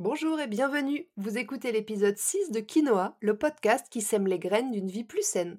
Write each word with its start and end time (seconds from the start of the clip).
Bonjour 0.00 0.38
et 0.38 0.46
bienvenue. 0.46 1.08
Vous 1.16 1.38
écoutez 1.38 1.72
l'épisode 1.72 2.16
6 2.16 2.52
de 2.52 2.60
Quinoa, 2.60 3.16
le 3.18 3.36
podcast 3.36 3.88
qui 3.90 4.00
sème 4.00 4.28
les 4.28 4.38
graines 4.38 4.70
d'une 4.70 4.86
vie 4.86 5.02
plus 5.02 5.26
saine. 5.26 5.58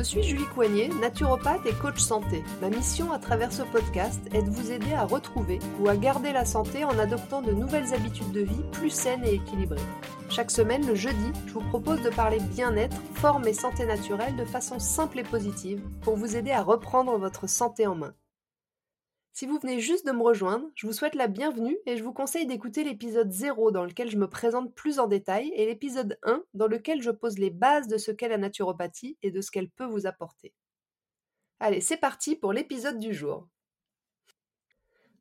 Je 0.00 0.04
suis 0.06 0.22
Julie 0.22 0.46
Coignet, 0.46 0.88
naturopathe 0.88 1.66
et 1.66 1.74
coach 1.74 1.98
santé. 2.00 2.42
Ma 2.62 2.70
mission 2.70 3.12
à 3.12 3.18
travers 3.18 3.52
ce 3.52 3.60
podcast 3.60 4.18
est 4.32 4.40
de 4.40 4.48
vous 4.48 4.72
aider 4.72 4.94
à 4.94 5.04
retrouver 5.04 5.58
ou 5.78 5.90
à 5.90 5.96
garder 5.98 6.32
la 6.32 6.46
santé 6.46 6.84
en 6.84 6.98
adoptant 6.98 7.42
de 7.42 7.52
nouvelles 7.52 7.92
habitudes 7.92 8.32
de 8.32 8.40
vie 8.40 8.62
plus 8.72 8.88
saines 8.88 9.26
et 9.26 9.34
équilibrées. 9.34 9.76
Chaque 10.30 10.50
semaine, 10.50 10.86
le 10.86 10.94
jeudi, 10.94 11.32
je 11.46 11.52
vous 11.52 11.68
propose 11.68 12.00
de 12.00 12.08
parler 12.08 12.38
bien-être, 12.40 12.96
forme 13.12 13.46
et 13.46 13.52
santé 13.52 13.84
naturelle 13.84 14.36
de 14.36 14.46
façon 14.46 14.78
simple 14.78 15.18
et 15.18 15.22
positive 15.22 15.82
pour 16.00 16.16
vous 16.16 16.34
aider 16.34 16.52
à 16.52 16.62
reprendre 16.62 17.18
votre 17.18 17.46
santé 17.46 17.86
en 17.86 17.94
main. 17.94 18.14
Si 19.32 19.46
vous 19.46 19.58
venez 19.58 19.80
juste 19.80 20.06
de 20.06 20.12
me 20.12 20.22
rejoindre, 20.22 20.68
je 20.74 20.86
vous 20.86 20.92
souhaite 20.92 21.14
la 21.14 21.28
bienvenue 21.28 21.78
et 21.86 21.96
je 21.96 22.02
vous 22.02 22.12
conseille 22.12 22.46
d'écouter 22.46 22.82
l'épisode 22.82 23.30
0 23.30 23.70
dans 23.70 23.84
lequel 23.84 24.10
je 24.10 24.16
me 24.16 24.28
présente 24.28 24.74
plus 24.74 24.98
en 24.98 25.06
détail 25.06 25.52
et 25.54 25.66
l'épisode 25.66 26.18
1 26.24 26.42
dans 26.54 26.66
lequel 26.66 27.00
je 27.00 27.10
pose 27.10 27.38
les 27.38 27.50
bases 27.50 27.86
de 27.86 27.96
ce 27.96 28.10
qu'est 28.10 28.28
la 28.28 28.38
naturopathie 28.38 29.16
et 29.22 29.30
de 29.30 29.40
ce 29.40 29.50
qu'elle 29.50 29.70
peut 29.70 29.86
vous 29.86 30.06
apporter. 30.06 30.52
Allez, 31.60 31.80
c'est 31.80 31.96
parti 31.96 32.36
pour 32.36 32.52
l'épisode 32.52 32.98
du 32.98 33.14
jour. 33.14 33.48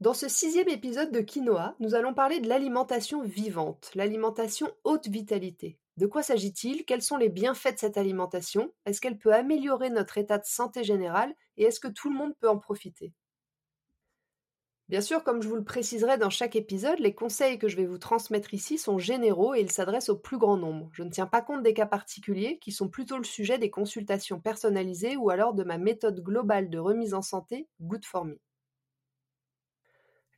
Dans 0.02 0.14
ce 0.14 0.28
sixième 0.28 0.70
épisode 0.70 1.12
de 1.12 1.20
Quinoa, 1.20 1.76
nous 1.80 1.94
allons 1.94 2.14
parler 2.14 2.40
de 2.40 2.48
l'alimentation 2.48 3.22
vivante, 3.22 3.92
l'alimentation 3.94 4.72
haute 4.86 5.08
vitalité. 5.08 5.78
De 5.98 6.08
quoi 6.08 6.24
s'agit-il? 6.24 6.86
Quels 6.86 7.02
sont 7.02 7.18
les 7.18 7.30
bienfaits 7.30 7.74
de 7.74 7.80
cette 7.80 7.98
alimentation? 7.98 8.74
Est-ce 8.86 9.02
qu'elle 9.02 9.18
peut 9.20 9.34
améliorer 9.34 9.90
notre 9.90 10.18
état 10.18 10.38
de 10.38 10.46
santé 10.46 10.84
général 10.84 11.36
Et 11.58 11.66
est-ce 11.66 11.82
que 11.82 11.90
tout 11.90 12.10
le 12.10 12.18
monde 12.18 12.34
peut 12.40 12.50
en 12.50 12.58
profiter? 12.58 13.14
Bien 14.90 15.02
sûr, 15.02 15.24
comme 15.24 15.44
je 15.44 15.48
vous 15.48 15.56
le 15.56 15.64
préciserai 15.64 16.18
dans 16.18 16.32
chaque 16.32 16.56
épisode, 16.56 16.98
les 16.98 17.14
conseils 17.14 17.60
que 17.60 17.68
je 17.68 17.78
vais 17.78 17.86
vous 17.86 18.00
transmettre 18.00 18.56
ici 18.56 18.80
sont 18.80 18.98
généraux 18.98 19.54
et 19.54 19.62
ils 19.62 19.72
s'adressent 19.72 20.10
au 20.10 20.18
plus 20.18 20.40
grand 20.40 20.58
nombre. 20.58 20.90
Je 20.94 21.04
ne 21.04 21.12
tiens 21.12 21.28
pas 21.28 21.44
compte 21.44 21.62
des 21.62 21.76
cas 21.76 21.86
particuliers 21.86 22.58
qui 22.58 22.72
sont 22.72 22.90
plutôt 22.90 23.20
le 23.20 23.24
sujet 23.24 23.60
des 23.60 23.70
consultations 23.70 24.40
personnalisées 24.40 25.16
ou 25.16 25.30
alors 25.30 25.54
de 25.54 25.64
ma 25.64 25.78
méthode 25.78 26.24
globale 26.24 26.72
de 26.72 26.80
remise 26.80 27.14
en 27.14 27.22
santé 27.22 27.68
Good 27.82 28.04
for 28.04 28.26
Me. 28.26 28.40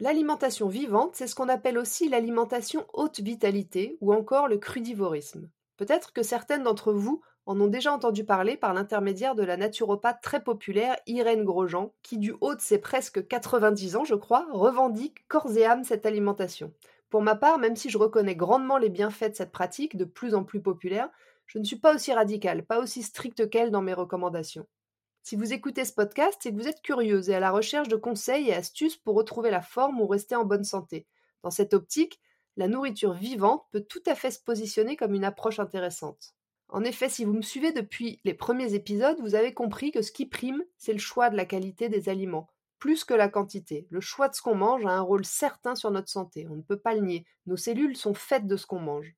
L'alimentation 0.01 0.67
vivante, 0.67 1.15
c'est 1.15 1.27
ce 1.27 1.35
qu'on 1.35 1.47
appelle 1.47 1.77
aussi 1.77 2.09
l'alimentation 2.09 2.85
haute 2.91 3.21
vitalité 3.21 3.97
ou 4.01 4.13
encore 4.13 4.49
le 4.49 4.57
crudivorisme. 4.57 5.49
Peut-être 5.77 6.11
que 6.11 6.23
certaines 6.23 6.63
d'entre 6.63 6.91
vous 6.91 7.21
en 7.45 7.59
ont 7.59 7.67
déjà 7.67 7.91
entendu 7.91 8.23
parler 8.23 8.55
par 8.55 8.73
l'intermédiaire 8.73 9.35
de 9.35 9.43
la 9.43 9.57
naturopathe 9.57 10.21
très 10.21 10.43
populaire 10.43 10.95
Irène 11.07 11.43
Grosjean, 11.43 11.93
qui 12.03 12.17
du 12.17 12.33
haut 12.41 12.55
de 12.55 12.61
ses 12.61 12.77
presque 12.77 13.27
90 13.27 13.95
ans, 13.95 14.03
je 14.03 14.15
crois, 14.15 14.47
revendique 14.51 15.27
corps 15.27 15.57
et 15.57 15.65
âme 15.65 15.83
cette 15.83 16.05
alimentation. 16.05 16.73
Pour 17.09 17.21
ma 17.21 17.35
part, 17.35 17.57
même 17.57 17.75
si 17.75 17.89
je 17.89 17.97
reconnais 17.97 18.35
grandement 18.35 18.77
les 18.77 18.89
bienfaits 18.89 19.31
de 19.31 19.35
cette 19.35 19.51
pratique, 19.51 19.97
de 19.97 20.05
plus 20.05 20.33
en 20.33 20.43
plus 20.43 20.61
populaire, 20.61 21.09
je 21.45 21.59
ne 21.59 21.63
suis 21.63 21.75
pas 21.75 21.93
aussi 21.93 22.13
radicale, 22.13 22.65
pas 22.65 22.79
aussi 22.79 23.03
stricte 23.03 23.49
qu'elle 23.49 23.71
dans 23.71 23.81
mes 23.81 23.93
recommandations. 23.93 24.67
Si 25.23 25.35
vous 25.35 25.53
écoutez 25.53 25.83
ce 25.83 25.93
podcast, 25.93 26.37
c'est 26.41 26.51
que 26.51 26.55
vous 26.55 26.67
êtes 26.67 26.81
curieuse 26.81 27.29
et 27.29 27.35
à 27.35 27.39
la 27.39 27.51
recherche 27.51 27.89
de 27.89 27.95
conseils 27.95 28.49
et 28.49 28.53
astuces 28.53 28.97
pour 28.97 29.15
retrouver 29.15 29.51
la 29.51 29.61
forme 29.61 29.99
ou 29.99 30.07
rester 30.07 30.35
en 30.35 30.45
bonne 30.45 30.63
santé. 30.63 31.05
Dans 31.43 31.51
cette 31.51 31.73
optique, 31.73 32.19
la 32.57 32.67
nourriture 32.67 33.13
vivante 33.13 33.65
peut 33.71 33.81
tout 33.81 34.01
à 34.05 34.15
fait 34.15 34.31
se 34.31 34.41
positionner 34.41 34.95
comme 34.95 35.13
une 35.13 35.25
approche 35.25 35.59
intéressante. 35.59 36.33
En 36.71 36.85
effet, 36.85 37.09
si 37.09 37.25
vous 37.25 37.33
me 37.33 37.41
suivez 37.41 37.73
depuis 37.73 38.21
les 38.23 38.33
premiers 38.33 38.75
épisodes, 38.75 39.19
vous 39.19 39.35
avez 39.35 39.53
compris 39.53 39.91
que 39.91 40.01
ce 40.01 40.13
qui 40.13 40.25
prime, 40.25 40.63
c'est 40.77 40.93
le 40.93 40.99
choix 40.99 41.29
de 41.29 41.35
la 41.35 41.43
qualité 41.43 41.89
des 41.89 42.07
aliments, 42.07 42.47
plus 42.79 43.03
que 43.03 43.13
la 43.13 43.27
quantité. 43.27 43.87
Le 43.89 43.99
choix 43.99 44.29
de 44.29 44.35
ce 44.35 44.41
qu'on 44.41 44.55
mange 44.55 44.85
a 44.85 44.91
un 44.91 45.01
rôle 45.01 45.25
certain 45.25 45.75
sur 45.75 45.91
notre 45.91 46.07
santé, 46.07 46.47
on 46.49 46.55
ne 46.55 46.61
peut 46.61 46.79
pas 46.79 46.95
le 46.95 47.01
nier. 47.01 47.25
Nos 47.45 47.57
cellules 47.57 47.97
sont 47.97 48.13
faites 48.13 48.47
de 48.47 48.55
ce 48.55 48.65
qu'on 48.65 48.79
mange. 48.79 49.13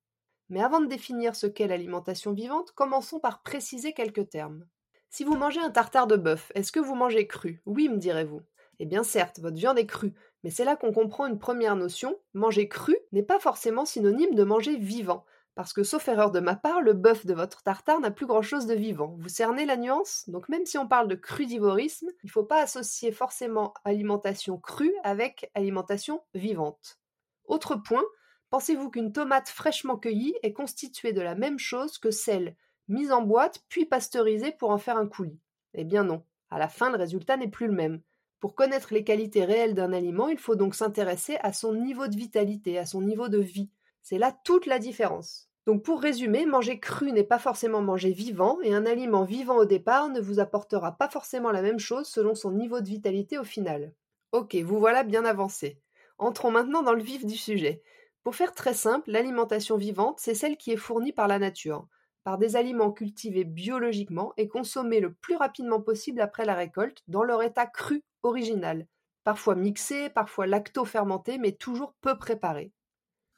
Mais 0.50 0.64
avant 0.64 0.82
de 0.82 0.88
définir 0.88 1.36
ce 1.36 1.46
qu'est 1.46 1.68
l'alimentation 1.68 2.34
vivante, 2.34 2.72
commençons 2.72 3.20
par 3.20 3.44
préciser 3.44 3.94
quelques 3.94 4.30
termes. 4.30 4.66
Si 5.12 5.24
vous 5.24 5.38
mangez 5.38 5.60
un 5.60 5.70
tartare 5.70 6.08
de 6.08 6.16
bœuf, 6.16 6.52
est-ce 6.56 6.72
que 6.72 6.80
vous 6.80 6.96
mangez 6.96 7.28
cru? 7.28 7.62
Oui, 7.68 7.88
me 7.88 7.98
direz-vous. 7.98 8.42
Eh 8.80 8.88
bien 8.88 9.04
certes, 9.04 9.40
votre 9.40 9.58
viande 9.58 9.78
est 9.78 9.86
crue, 9.86 10.14
mais 10.44 10.50
c'est 10.50 10.66
là 10.66 10.76
qu'on 10.76 10.92
comprend 10.92 11.28
une 11.28 11.38
première 11.38 11.76
notion. 11.76 12.18
Manger 12.34 12.68
cru 12.68 12.98
n'est 13.12 13.22
pas 13.22 13.40
forcément 13.40 13.86
synonyme 13.86 14.34
de 14.34 14.44
manger 14.44 14.76
vivant. 14.76 15.24
Parce 15.56 15.72
que, 15.74 15.84
sauf 15.84 16.08
erreur 16.08 16.32
de 16.32 16.40
ma 16.40 16.56
part, 16.56 16.82
le 16.82 16.94
bœuf 16.94 17.26
de 17.28 17.34
votre 17.34 17.62
tartare 17.62 18.00
n'a 18.00 18.10
plus 18.10 18.26
grand-chose 18.26 18.66
de 18.66 18.74
vivant. 18.74 19.16
Vous 19.20 19.30
cernez 19.30 19.66
la 19.66 19.78
nuance 19.78 20.24
Donc 20.28 20.50
même 20.50 20.66
si 20.66 20.80
on 20.80 20.88
parle 20.88 21.08
de 21.08 21.16
crudivorisme, 21.16 22.10
il 22.24 22.28
ne 22.28 22.32
faut 22.32 22.44
pas 22.44 22.62
associer 22.62 23.12
forcément 23.12 23.74
alimentation 23.86 24.58
crue 24.58 24.96
avec 25.04 25.52
alimentation 25.54 26.24
vivante. 26.34 27.00
Autre 27.46 27.76
point, 27.76 28.04
pensez-vous 28.50 28.90
qu'une 28.90 29.14
tomate 29.14 29.50
fraîchement 29.50 29.98
cueillie 29.98 30.36
est 30.42 30.54
constituée 30.54 31.14
de 31.14 31.22
la 31.22 31.36
même 31.36 31.60
chose 31.60 32.00
que 32.00 32.10
celle 32.10 32.56
mise 32.88 33.12
en 33.12 33.22
boîte 33.22 33.64
puis 33.70 33.86
pasteurisée 33.86 34.52
pour 34.52 34.72
en 34.72 34.80
faire 34.80 34.98
un 34.98 35.08
coulis? 35.08 35.40
Eh 35.76 35.84
bien 35.84 36.04
non. 36.04 36.24
À 36.50 36.58
la 36.58 36.68
fin, 36.68 36.90
le 36.90 36.98
résultat 36.98 37.38
n'est 37.38 37.48
plus 37.48 37.68
le 37.68 37.74
même. 37.74 38.02
Pour 38.40 38.56
connaître 38.56 38.94
les 38.94 39.04
qualités 39.04 39.46
réelles 39.46 39.74
d'un 39.74 39.94
aliment, 39.94 40.28
il 40.30 40.38
faut 40.38 40.56
donc 40.56 40.76
s'intéresser 40.76 41.38
à 41.42 41.54
son 41.54 41.74
niveau 41.74 42.08
de 42.08 42.16
vitalité, 42.16 42.78
à 42.78 42.86
son 42.86 43.02
niveau 43.02 43.30
de 43.30 43.40
vie. 43.40 43.70
C'est 44.04 44.18
là 44.18 44.38
toute 44.44 44.66
la 44.66 44.80
différence. 44.80 45.50
Donc 45.66 45.82
pour 45.82 46.02
résumer, 46.02 46.46
manger 46.46 46.78
cru 46.78 47.14
n'est 47.14 47.24
pas 47.24 47.40
forcément 47.40 47.82
manger 47.82 48.12
vivant, 48.12 48.60
et 48.62 48.74
un 48.74 48.86
aliment 48.86 49.24
vivant 49.24 49.56
au 49.56 49.66
départ 49.66 50.10
ne 50.10 50.20
vous 50.20 50.42
apportera 50.42 50.98
pas 50.98 51.08
forcément 51.08 51.52
la 51.52 51.62
même 51.62 51.80
chose 51.80 52.08
selon 52.08 52.36
son 52.36 52.52
niveau 52.52 52.82
de 52.82 52.90
vitalité 52.90 53.38
au 53.38 53.46
final. 53.46 53.94
Ok, 54.34 54.56
vous 54.56 54.78
voilà 54.78 55.04
bien 55.04 55.24
avancé. 55.24 55.80
Entrons 56.18 56.52
maintenant 56.52 56.84
dans 56.84 56.94
le 56.94 57.02
vif 57.02 57.26
du 57.26 57.38
sujet. 57.38 57.82
Pour 58.24 58.36
faire 58.36 58.54
très 58.54 58.74
simple, 58.74 59.10
l'alimentation 59.10 59.78
vivante, 59.78 60.20
c'est 60.20 60.36
celle 60.36 60.58
qui 60.58 60.72
est 60.72 60.78
fournie 60.78 61.14
par 61.14 61.30
la 61.30 61.40
nature, 61.40 61.88
par 62.26 62.38
des 62.38 62.58
aliments 62.58 62.92
cultivés 62.92 63.46
biologiquement 63.46 64.34
et 64.36 64.50
consommés 64.50 65.00
le 65.00 65.14
plus 65.14 65.38
rapidement 65.38 65.80
possible 65.80 66.20
après 66.20 66.44
la 66.44 66.56
récolte, 66.56 67.04
dans 67.08 67.24
leur 67.24 67.42
état 67.42 67.68
cru 67.68 68.04
original, 68.22 68.86
parfois 69.24 69.56
mixé, 69.56 70.10
parfois 70.10 70.46
lacto-fermenté, 70.46 71.38
mais 71.38 71.54
toujours 71.54 71.96
peu 72.02 72.18
préparé. 72.18 72.74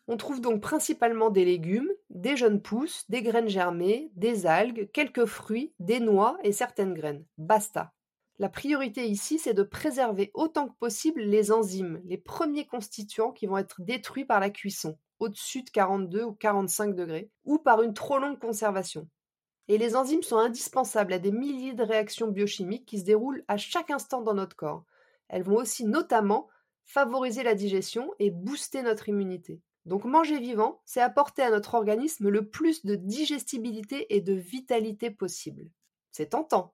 On 0.08 0.18
trouve 0.18 0.40
donc 0.40 0.62
principalement 0.62 1.32
des 1.32 1.46
légumes, 1.46 1.90
des 2.12 2.38
jeunes 2.38 2.62
pousses, 2.62 3.06
des 3.10 3.24
graines 3.24 3.50
germées, 3.50 4.12
des 4.16 4.46
algues, 4.46 4.90
quelques 4.94 5.26
fruits, 5.26 5.74
des 5.80 6.00
noix 6.00 6.38
et 6.44 6.52
certaines 6.52 6.94
graines. 6.94 7.26
Basta. 7.40 7.92
La 8.38 8.50
priorité 8.50 9.08
ici, 9.08 9.40
c'est 9.40 9.54
de 9.54 9.64
préserver 9.64 10.30
autant 10.34 10.68
que 10.68 10.78
possible 10.78 11.22
les 11.22 11.52
enzymes, 11.52 12.02
les 12.06 12.18
premiers 12.18 12.68
constituants 12.68 13.32
qui 13.32 13.48
vont 13.48 13.58
être 13.58 13.82
détruits 13.82 14.26
par 14.26 14.40
la 14.40 14.50
cuisson, 14.50 14.98
au-dessus 15.20 15.64
de 15.64 15.70
42 15.70 16.24
ou 16.24 16.34
45 16.34 16.94
degrés, 16.96 17.32
ou 17.46 17.58
par 17.58 17.82
une 17.82 17.94
trop 17.94 18.20
longue 18.20 18.38
conservation. 18.38 19.08
Et 19.70 19.78
les 19.80 19.96
enzymes 19.96 20.22
sont 20.22 20.38
indispensables 20.38 21.14
à 21.14 21.20
des 21.20 21.32
milliers 21.32 21.74
de 21.74 21.84
réactions 21.84 22.28
biochimiques 22.28 22.86
qui 22.86 23.00
se 23.00 23.06
déroulent 23.06 23.44
à 23.48 23.58
chaque 23.58 23.90
instant 23.90 24.22
dans 24.22 24.36
notre 24.36 24.56
corps. 24.56 24.84
Elles 25.30 25.44
vont 25.44 25.56
aussi 25.56 25.86
notamment 25.86 26.48
favoriser 26.84 27.42
la 27.42 27.56
digestion 27.56 28.14
et 28.20 28.30
booster 28.30 28.84
notre 28.84 29.10
immunité. 29.10 29.62
Donc 29.86 30.06
manger 30.06 30.40
vivant, 30.40 30.82
c'est 30.86 31.02
apporter 31.02 31.44
à 31.44 31.52
notre 31.52 31.76
organisme 31.76 32.30
le 32.30 32.50
plus 32.50 32.86
de 32.86 32.96
digestibilité 32.96 34.16
et 34.16 34.22
de 34.22 34.34
vitalité 34.34 35.12
possible. 35.12 35.70
C'est 36.12 36.30
tentant. 36.30 36.74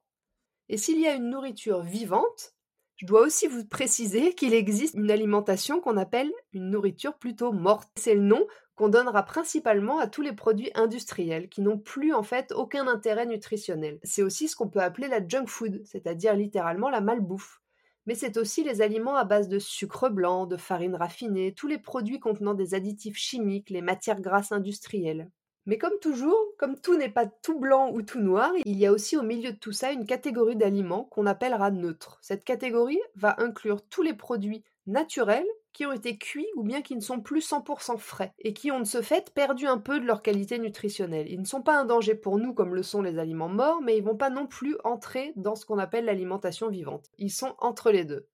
Et 0.69 0.77
s'il 0.77 0.99
y 0.99 1.07
a 1.07 1.16
une 1.16 1.29
nourriture 1.29 1.81
vivante, 1.81 2.55
je 2.95 3.05
dois 3.05 3.22
aussi 3.22 3.47
vous 3.47 3.66
préciser 3.66 4.35
qu'il 4.35 4.53
existe 4.53 4.94
une 4.94 5.11
alimentation 5.11 5.81
qu'on 5.81 5.97
appelle 5.97 6.31
une 6.53 6.69
nourriture 6.69 7.17
plutôt 7.17 7.51
morte. 7.51 7.89
C'est 7.97 8.13
le 8.13 8.22
nom 8.22 8.45
qu'on 8.75 8.89
donnera 8.89 9.23
principalement 9.23 9.99
à 9.99 10.07
tous 10.07 10.22
les 10.22 10.33
produits 10.33 10.72
industriels 10.75 11.49
qui 11.49 11.61
n'ont 11.61 11.79
plus 11.79 12.14
en 12.14 12.23
fait 12.23 12.52
aucun 12.52 12.87
intérêt 12.87 13.25
nutritionnel. 13.25 13.99
C'est 14.03 14.23
aussi 14.23 14.47
ce 14.47 14.55
qu'on 14.55 14.69
peut 14.69 14.81
appeler 14.81 15.07
la 15.07 15.28
junk 15.28 15.47
food, 15.47 15.81
c'est-à-dire 15.84 16.35
littéralement 16.35 16.90
la 16.90 17.02
malbouffe 17.02 17.60
mais 18.06 18.16
c'est 18.16 18.38
aussi 18.38 18.64
les 18.64 18.82
aliments 18.82 19.16
à 19.16 19.24
base 19.24 19.48
de 19.48 19.59
sucre 19.59 20.09
blanc, 20.09 20.46
de 20.46 20.58
farine 20.58 20.96
raffinée, 20.96 21.53
tous 21.53 21.68
les 21.68 21.78
produits 21.78 22.20
contenant 22.20 22.53
des 22.53 22.74
additifs 22.74 23.18
chimiques, 23.18 23.70
les 23.70 23.82
matières 23.82 24.22
grasses 24.22 24.52
industrielles. 24.52 25.30
Mais 25.68 25.78
comme 25.78 26.00
toujours, 26.02 26.38
comme 26.58 26.80
tout 26.80 26.98
n'est 26.98 27.09
pas 27.09 27.28
tout 27.28 27.59
blanc 27.59 27.92
ou 27.92 28.02
tout 28.02 28.20
noir, 28.20 28.52
il 28.66 28.80
y 28.80 28.88
a 28.88 28.92
aussi 28.92 29.16
au 29.16 29.22
milieu 29.22 29.52
de 29.52 29.58
tout 29.58 29.72
ça 29.72 29.92
une 29.92 30.08
catégorie 30.08 30.56
d'aliments 30.56 31.03
qu'on 31.06 31.28
appellera 31.28 31.70
neutres. 31.70 32.18
Cette 32.22 32.44
catégorie 32.44 33.00
va 33.16 33.36
inclure 33.40 33.88
tous 33.88 34.02
les 34.02 34.16
produits 34.16 34.64
naturels 34.88 35.48
qui 35.73 35.85
ont 35.85 35.91
été 35.91 36.18
cuits 36.18 36.47
ou 36.56 36.64
bien 36.64 36.82
qui 36.82 36.96
ne 36.96 37.02
sont 37.02 37.22
plus 37.22 37.47
100% 37.50 37.97
frais 37.97 38.34
et 38.40 38.53
qui 38.53 38.72
ont 38.72 38.79
de 38.79 38.85
ce 38.85 39.02
fait 39.02 39.34
perdu 39.34 39.68
un 39.68 39.78
peu 39.78 40.00
de 40.00 40.06
leur 40.06 40.22
qualité 40.22 40.59
nutritionnelle. 40.59 41.28
Ils 41.29 41.40
ne 41.40 41.46
sont 41.46 41.62
pas 41.62 41.79
un 41.79 41.85
danger 41.85 42.16
pour 42.16 42.38
nous 42.38 42.53
comme 42.53 42.76
le 42.76 42.84
sont 42.84 43.02
les 43.02 43.20
aliments 43.20 43.50
morts, 43.50 43.82
mais 43.82 43.97
ils 43.97 44.03
vont 44.03 44.18
pas 44.18 44.29
non 44.29 44.47
plus 44.47 44.78
entrer 44.84 45.34
dans 45.35 45.56
ce 45.56 45.66
qu'on 45.66 45.78
appelle 45.78 46.06
l'alimentation 46.06 46.70
vivante. 46.70 47.09
Ils 47.18 47.32
sont 47.32 47.56
entre 47.59 47.91
les 47.91 48.06
deux. 48.06 48.28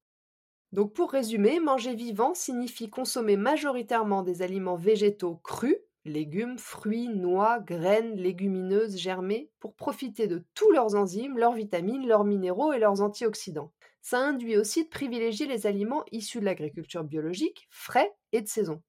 Donc 0.72 0.92
pour 0.92 1.12
résumer, 1.12 1.60
manger 1.60 1.94
vivant 1.94 2.34
signifie 2.34 2.90
consommer 2.90 3.36
majoritairement 3.36 4.22
des 4.22 4.42
aliments 4.42 4.76
végétaux 4.76 5.36
crus, 5.36 5.76
légumes, 6.04 6.58
fruits, 6.58 7.08
noix, 7.08 7.58
graines, 7.60 8.16
légumineuses, 8.16 8.96
germées, 8.96 9.50
pour 9.60 9.74
profiter 9.74 10.26
de 10.26 10.44
tous 10.54 10.70
leurs 10.70 10.94
enzymes, 10.94 11.38
leurs 11.38 11.54
vitamines, 11.54 12.06
leurs 12.06 12.24
minéraux 12.24 12.72
et 12.72 12.78
leurs 12.78 13.00
antioxydants. 13.00 13.72
Ça 14.00 14.18
induit 14.18 14.56
aussi 14.56 14.84
de 14.84 14.88
privilégier 14.88 15.46
les 15.46 15.66
aliments 15.66 16.04
issus 16.12 16.40
de 16.40 16.44
l'agriculture 16.44 17.04
biologique, 17.04 17.66
frais 17.70 18.12
et 18.32 18.40
de 18.40 18.48
saison. 18.48 18.82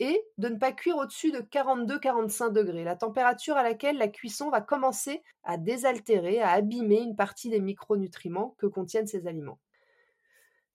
Et 0.00 0.20
de 0.38 0.48
ne 0.48 0.58
pas 0.58 0.72
cuire 0.72 0.96
au-dessus 0.96 1.30
de 1.30 1.38
42-45 1.38 2.52
degrés, 2.52 2.82
la 2.82 2.96
température 2.96 3.56
à 3.56 3.62
laquelle 3.62 3.96
la 3.96 4.08
cuisson 4.08 4.50
va 4.50 4.60
commencer 4.60 5.22
à 5.44 5.56
désaltérer, 5.56 6.40
à 6.40 6.50
abîmer 6.50 7.00
une 7.00 7.14
partie 7.14 7.48
des 7.48 7.60
micronutriments 7.60 8.56
que 8.58 8.66
contiennent 8.66 9.06
ces 9.06 9.26
aliments. 9.26 9.60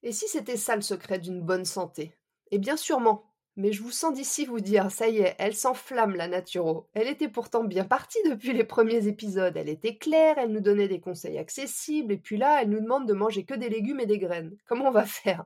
Et 0.03 0.13
si 0.13 0.27
c'était 0.27 0.57
ça 0.57 0.75
le 0.75 0.81
secret 0.81 1.19
d'une 1.19 1.41
bonne 1.41 1.65
santé? 1.65 2.13
Eh 2.51 2.59
bien 2.59 2.77
sûrement, 2.77 3.28
mais 3.55 3.71
je 3.71 3.81
vous 3.81 3.91
sens 3.91 4.13
d'ici 4.13 4.45
vous 4.45 4.59
dire, 4.59 4.91
ça 4.91 5.07
y 5.07 5.19
est, 5.19 5.35
elle 5.39 5.55
s'enflamme 5.55 6.15
la 6.15 6.27
Naturo. 6.27 6.87
Elle 6.93 7.07
était 7.07 7.27
pourtant 7.27 7.63
bien 7.63 7.85
partie 7.85 8.19
depuis 8.29 8.53
les 8.53 8.63
premiers 8.63 9.07
épisodes. 9.07 9.57
Elle 9.57 9.69
était 9.69 9.97
claire, 9.97 10.37
elle 10.37 10.51
nous 10.51 10.61
donnait 10.61 10.87
des 10.87 11.01
conseils 11.01 11.37
accessibles, 11.37 12.13
et 12.13 12.17
puis 12.17 12.37
là, 12.37 12.61
elle 12.61 12.69
nous 12.69 12.81
demande 12.81 13.07
de 13.07 13.13
manger 13.13 13.43
que 13.43 13.53
des 13.53 13.69
légumes 13.69 13.99
et 13.99 14.05
des 14.05 14.19
graines. 14.19 14.55
Comment 14.65 14.87
on 14.87 14.91
va 14.91 15.05
faire? 15.05 15.45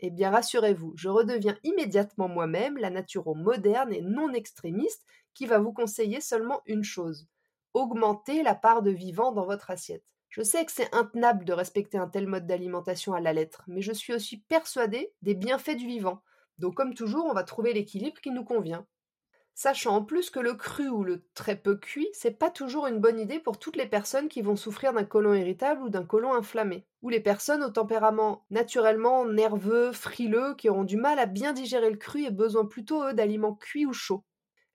Eh 0.00 0.10
bien, 0.10 0.30
rassurez-vous, 0.30 0.92
je 0.96 1.08
redeviens 1.08 1.56
immédiatement 1.64 2.28
moi-même 2.28 2.76
la 2.78 2.90
Naturo 2.90 3.34
moderne 3.34 3.92
et 3.92 4.02
non 4.02 4.32
extrémiste 4.32 5.04
qui 5.34 5.46
va 5.46 5.58
vous 5.58 5.72
conseiller 5.72 6.20
seulement 6.20 6.62
une 6.66 6.84
chose 6.84 7.28
augmenter 7.76 8.42
la 8.42 8.54
part 8.54 8.82
de 8.82 8.90
vivant 8.90 9.32
dans 9.32 9.44
votre 9.44 9.70
assiette. 9.70 10.02
Je 10.30 10.42
sais 10.42 10.64
que 10.64 10.72
c'est 10.72 10.94
intenable 10.94 11.44
de 11.44 11.52
respecter 11.52 11.98
un 11.98 12.08
tel 12.08 12.26
mode 12.26 12.46
d'alimentation 12.46 13.12
à 13.12 13.20
la 13.20 13.34
lettre, 13.34 13.64
mais 13.66 13.82
je 13.82 13.92
suis 13.92 14.14
aussi 14.14 14.38
persuadée 14.38 15.12
des 15.22 15.34
bienfaits 15.34 15.76
du 15.76 15.86
vivant. 15.86 16.22
Donc 16.58 16.74
comme 16.74 16.94
toujours, 16.94 17.26
on 17.26 17.34
va 17.34 17.44
trouver 17.44 17.72
l'équilibre 17.72 18.20
qui 18.20 18.30
nous 18.30 18.44
convient. 18.44 18.86
Sachant 19.58 19.96
en 19.96 20.04
plus 20.04 20.28
que 20.28 20.38
le 20.38 20.52
cru 20.52 20.86
ou 20.90 21.02
le 21.02 21.24
très 21.32 21.56
peu 21.56 21.76
cuit, 21.76 22.08
c'est 22.12 22.38
pas 22.38 22.50
toujours 22.50 22.86
une 22.88 23.00
bonne 23.00 23.18
idée 23.18 23.38
pour 23.38 23.58
toutes 23.58 23.76
les 23.76 23.86
personnes 23.86 24.28
qui 24.28 24.42
vont 24.42 24.54
souffrir 24.54 24.92
d'un 24.92 25.04
côlon 25.04 25.32
irritable 25.32 25.82
ou 25.82 25.88
d'un 25.88 26.04
côlon 26.04 26.34
inflammé, 26.34 26.86
ou 27.00 27.08
les 27.08 27.20
personnes 27.20 27.64
au 27.64 27.70
tempérament 27.70 28.44
naturellement 28.50 29.24
nerveux, 29.24 29.92
frileux, 29.92 30.54
qui 30.56 30.68
auront 30.68 30.84
du 30.84 30.98
mal 30.98 31.18
à 31.18 31.24
bien 31.24 31.54
digérer 31.54 31.88
le 31.88 31.96
cru 31.96 32.24
et 32.24 32.30
besoin 32.30 32.66
plutôt 32.66 33.14
d'aliments 33.14 33.54
cuits 33.54 33.86
ou 33.86 33.94
chauds. 33.94 34.24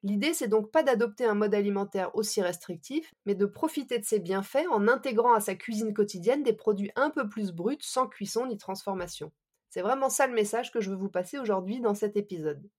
L'idée, 0.02 0.34
c'est 0.34 0.48
donc 0.48 0.72
pas 0.72 0.82
d'adopter 0.82 1.26
un 1.26 1.36
mode 1.36 1.54
alimentaire 1.54 2.16
aussi 2.16 2.42
restrictif, 2.42 3.14
mais 3.28 3.36
de 3.36 3.46
profiter 3.46 4.00
de 4.00 4.06
ses 4.06 4.20
bienfaits 4.20 4.66
en 4.72 4.88
intégrant 4.88 5.34
à 5.36 5.42
sa 5.42 5.54
cuisine 5.54 5.94
quotidienne 5.94 6.42
des 6.42 6.54
produits 6.54 6.92
un 6.96 7.12
peu 7.12 7.30
plus 7.30 7.52
bruts, 7.52 7.78
sans 7.82 8.08
cuisson 8.08 8.48
ni 8.48 8.58
transformation. 8.58 9.32
C'est 9.72 9.82
vraiment 9.82 10.10
ça 10.10 10.28
le 10.28 10.34
message 10.34 10.70
que 10.70 10.82
je 10.82 10.90
veux 10.90 10.98
vous 10.98 11.10
passer 11.10 11.40
aujourd'hui 11.40 11.80
dans 11.80 11.96
cet 11.96 12.18
épisode. 12.18 12.70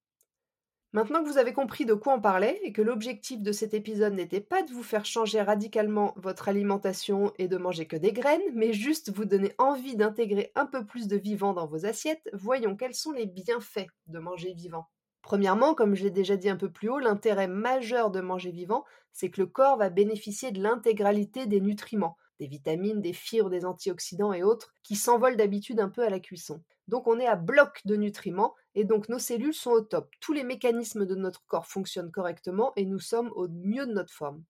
Maintenant 0.93 1.25
que 1.25 1.29
vous 1.29 1.39
avez 1.39 1.55
compris 1.55 1.87
de 1.87 1.94
quoi 1.94 2.12
on 2.12 2.21
parlait 2.21 2.61
et 2.65 2.73
que 2.75 2.83
l'objectif 2.83 3.41
de 3.41 3.50
cet 3.50 3.73
épisode 3.73 4.12
n'était 4.12 4.43
pas 4.43 4.62
de 4.62 4.71
vous 4.73 4.83
faire 4.83 5.06
changer 5.06 5.41
radicalement 5.41 6.12
votre 6.17 6.50
alimentation 6.50 7.33
et 7.39 7.49
de 7.49 7.56
manger 7.56 7.87
que 7.87 7.97
des 7.97 8.12
graines, 8.12 8.43
mais 8.53 8.75
juste 8.75 9.11
vous 9.11 9.25
donner 9.25 9.55
envie 9.56 9.97
d'intégrer 9.97 10.53
un 10.55 10.67
peu 10.67 10.85
plus 10.85 11.09
de 11.09 11.17
vivant 11.17 11.55
dans 11.55 11.67
vos 11.67 11.87
assiettes, 11.87 12.29
voyons 12.35 12.77
quels 12.77 12.95
sont 12.95 13.12
les 13.12 13.25
bienfaits 13.25 13.88
de 14.09 14.19
manger 14.19 14.53
vivant. 14.53 14.85
Premièrement, 15.23 15.73
comme 15.73 15.95
je 15.95 16.05
l'ai 16.05 16.11
déjà 16.11 16.37
dit 16.37 16.50
un 16.50 16.56
peu 16.56 16.71
plus 16.71 16.91
haut, 16.91 16.99
l'intérêt 16.99 17.49
majeur 17.49 18.11
de 18.11 18.21
manger 18.21 18.50
vivant, 18.50 18.85
c'est 19.15 19.31
que 19.31 19.41
le 19.41 19.47
corps 19.47 19.79
va 19.79 19.88
bénéficier 19.88 20.50
de 20.50 20.62
l'intégralité 20.62 21.47
des 21.47 21.62
nutriments, 21.62 22.19
des 22.38 22.49
vitamines, 22.49 23.00
des 23.00 23.15
fibres, 23.15 23.49
des 23.49 23.65
antioxydants 23.65 24.35
et 24.35 24.43
autres, 24.43 24.75
qui 24.83 24.97
s'envolent 24.97 25.38
d'habitude 25.38 25.81
un 25.81 25.88
peu 25.88 26.03
à 26.03 26.11
la 26.11 26.21
cuisson. 26.21 26.62
Donc 26.93 27.09
on 27.09 27.19
est 27.19 27.27
à 27.27 27.37
bloc 27.37 27.81
de 27.87 27.97
nutriments 27.97 28.55
et 28.75 28.85
donc 28.85 29.09
nos 29.09 29.19
cellules 29.19 29.55
sont 29.55 29.71
au 29.71 29.81
top. 29.81 30.11
Tous 30.21 30.35
les 30.35 30.44
mécanismes 30.44 31.06
de 31.06 31.15
notre 31.15 31.43
corps 31.47 31.67
fonctionnent 31.67 32.11
correctement 32.11 32.75
et 32.77 32.85
nous 32.85 32.99
sommes 32.99 33.33
au 33.35 33.49
mieux 33.49 33.87
de 33.87 33.94
notre 33.94 34.12
forme. 34.12 34.44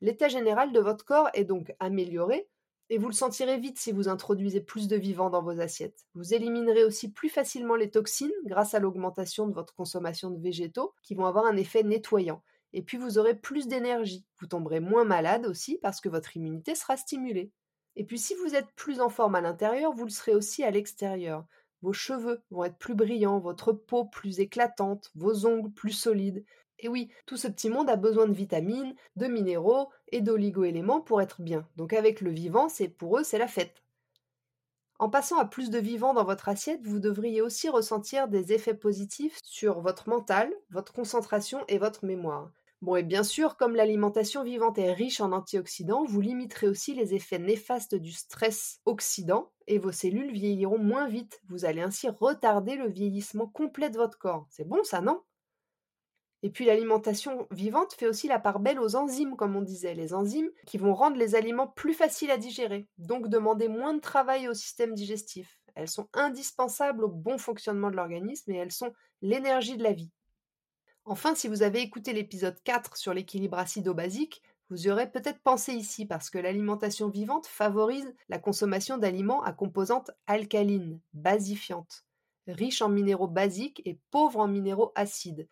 L'état 0.00 0.28
général 0.28 0.72
de 0.72 0.78
votre 0.78 1.04
corps 1.04 1.28
est 1.34 1.42
donc 1.42 1.74
amélioré 1.80 2.48
et 2.88 2.98
vous 2.98 3.08
le 3.08 3.12
sentirez 3.12 3.58
vite 3.58 3.80
si 3.80 3.90
vous 3.90 4.08
introduisez 4.08 4.60
plus 4.60 4.86
de 4.86 4.94
vivants 4.94 5.28
dans 5.28 5.42
vos 5.42 5.58
assiettes. 5.58 6.06
Vous 6.14 6.34
éliminerez 6.34 6.84
aussi 6.84 7.10
plus 7.10 7.30
facilement 7.30 7.74
les 7.74 7.90
toxines 7.90 8.30
grâce 8.44 8.74
à 8.74 8.78
l'augmentation 8.78 9.48
de 9.48 9.52
votre 9.52 9.74
consommation 9.74 10.30
de 10.30 10.40
végétaux 10.40 10.94
qui 11.02 11.16
vont 11.16 11.26
avoir 11.26 11.46
un 11.46 11.56
effet 11.56 11.82
nettoyant. 11.82 12.44
Et 12.74 12.82
puis 12.82 12.96
vous 12.96 13.18
aurez 13.18 13.34
plus 13.34 13.66
d'énergie. 13.66 14.24
Vous 14.38 14.46
tomberez 14.46 14.78
moins 14.78 15.04
malade 15.04 15.46
aussi 15.46 15.78
parce 15.82 16.00
que 16.00 16.08
votre 16.08 16.36
immunité 16.36 16.76
sera 16.76 16.96
stimulée. 16.96 17.50
Et 17.96 18.04
puis 18.04 18.20
si 18.20 18.36
vous 18.36 18.54
êtes 18.54 18.70
plus 18.76 19.00
en 19.00 19.08
forme 19.08 19.34
à 19.34 19.40
l'intérieur, 19.40 19.92
vous 19.92 20.04
le 20.04 20.10
serez 20.10 20.36
aussi 20.36 20.62
à 20.62 20.70
l'extérieur. 20.70 21.44
Vos 21.82 21.92
cheveux 21.92 22.42
vont 22.50 22.64
être 22.64 22.78
plus 22.78 22.94
brillants, 22.94 23.38
votre 23.38 23.72
peau 23.72 24.04
plus 24.04 24.40
éclatante, 24.40 25.10
vos 25.14 25.46
ongles 25.46 25.70
plus 25.72 25.92
solides. 25.92 26.44
Et 26.78 26.88
oui, 26.88 27.10
tout 27.26 27.36
ce 27.36 27.48
petit 27.48 27.68
monde 27.70 27.90
a 27.90 27.96
besoin 27.96 28.26
de 28.26 28.32
vitamines, 28.32 28.94
de 29.16 29.26
minéraux 29.26 29.90
et 30.08 30.20
d'oligo-éléments 30.20 31.00
pour 31.00 31.20
être 31.20 31.42
bien. 31.42 31.68
Donc 31.76 31.92
avec 31.92 32.20
le 32.20 32.30
vivant, 32.30 32.68
c'est 32.68 32.88
pour 32.88 33.18
eux, 33.18 33.24
c'est 33.24 33.38
la 33.38 33.48
fête. 33.48 33.82
En 34.98 35.10
passant 35.10 35.36
à 35.36 35.44
plus 35.44 35.70
de 35.70 35.78
vivant 35.78 36.14
dans 36.14 36.24
votre 36.24 36.48
assiette, 36.48 36.86
vous 36.86 37.00
devriez 37.00 37.42
aussi 37.42 37.68
ressentir 37.68 38.28
des 38.28 38.52
effets 38.52 38.74
positifs 38.74 39.38
sur 39.42 39.80
votre 39.80 40.08
mental, 40.08 40.52
votre 40.70 40.92
concentration 40.92 41.64
et 41.68 41.78
votre 41.78 42.04
mémoire. 42.04 42.50
Bon, 42.82 42.96
et 42.96 43.02
bien 43.02 43.22
sûr, 43.22 43.56
comme 43.56 43.76
l'alimentation 43.76 44.42
vivante 44.42 44.76
est 44.76 44.92
riche 44.92 45.20
en 45.22 45.32
antioxydants, 45.32 46.04
vous 46.04 46.20
limiterez 46.20 46.68
aussi 46.68 46.94
les 46.94 47.14
effets 47.14 47.38
néfastes 47.38 47.94
du 47.94 48.12
stress 48.12 48.80
oxydant 48.84 49.52
et 49.68 49.78
vos 49.78 49.92
cellules 49.92 50.32
vieilliront 50.32 50.78
moins 50.78 51.08
vite. 51.08 51.40
Vous 51.48 51.64
allez 51.64 51.80
ainsi 51.80 52.08
retarder 52.10 52.76
le 52.76 52.88
vieillissement 52.90 53.46
complet 53.46 53.88
de 53.88 53.96
votre 53.96 54.18
corps. 54.18 54.46
C'est 54.50 54.68
bon 54.68 54.82
ça, 54.84 55.00
non? 55.00 55.22
Et 56.44 56.50
puis 56.50 56.64
l'alimentation 56.66 57.46
vivante 57.50 57.94
fait 57.94 58.06
aussi 58.06 58.28
la 58.28 58.38
part 58.38 58.60
belle 58.60 58.80
aux 58.80 58.96
enzymes, 58.96 59.36
comme 59.36 59.56
on 59.56 59.62
disait, 59.62 59.94
les 59.94 60.12
enzymes 60.14 60.50
qui 60.66 60.76
vont 60.78 60.94
rendre 60.94 61.16
les 61.16 61.34
aliments 61.34 61.68
plus 61.68 61.94
faciles 61.94 62.30
à 62.30 62.36
digérer, 62.36 62.88
donc 62.98 63.28
demander 63.28 63.68
moins 63.68 63.94
de 63.94 64.00
travail 64.00 64.48
au 64.48 64.54
système 64.54 64.94
digestif. 64.94 65.60
Elles 65.74 65.88
sont 65.88 66.08
indispensables 66.12 67.04
au 67.04 67.08
bon 67.08 67.38
fonctionnement 67.38 67.90
de 67.90 67.96
l'organisme 67.96 68.50
et 68.52 68.56
elles 68.56 68.72
sont 68.72 68.92
l'énergie 69.20 69.76
de 69.76 69.84
la 69.84 69.92
vie. 69.92 70.10
Enfin, 71.04 71.34
si 71.34 71.48
vous 71.48 71.62
avez 71.62 71.80
écouté 71.80 72.12
l'épisode 72.12 72.62
4 72.62 72.96
sur 72.96 73.12
l'équilibre 73.12 73.58
acido-basique, 73.58 74.40
vous 74.70 74.86
y 74.86 74.90
aurez 74.90 75.10
peut-être 75.10 75.42
pensé 75.42 75.72
ici 75.72 76.06
parce 76.06 76.30
que 76.30 76.38
l'alimentation 76.38 77.08
vivante 77.08 77.46
favorise 77.46 78.14
la 78.28 78.38
consommation 78.38 78.98
d'aliments 78.98 79.42
à 79.42 79.52
composantes 79.52 80.12
alcalines, 80.28 81.00
basifiantes, 81.12 82.04
riches 82.46 82.82
en 82.82 82.88
minéraux 82.88 83.26
basiques 83.26 83.82
et 83.84 83.98
pauvres 84.10 84.38
en 84.38 84.48
minéraux 84.48 84.92
acides. 84.94 85.48